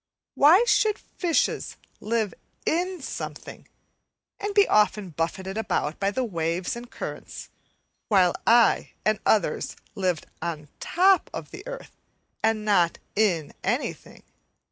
[0.33, 2.33] Why should fishes live
[2.65, 3.67] in something
[4.39, 7.49] and be often buffeted about by waves and currents,
[8.07, 11.95] while I and others lived on the top of the earth
[12.43, 14.23] and not in anything?